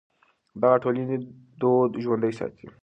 دغه 0.61 0.77
ټولنې 0.83 1.17
دود 1.61 1.91
ژوندی 2.03 2.33
ساتي. 2.39 2.67